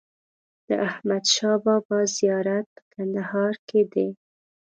د 0.67 0.69
احمد 0.87 1.23
شا 1.35 1.51
بابا 1.63 1.99
زیارت 2.17 2.65
په 2.75 2.81
کندهار 2.93 3.53
کی 3.67 3.81
دی 3.93 4.09